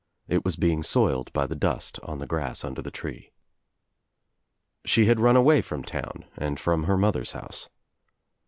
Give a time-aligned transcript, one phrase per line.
[0.27, 3.33] It was being soiled by the dust on the grass under the tree.
[4.83, 7.69] She had run away from town and from her mother's house.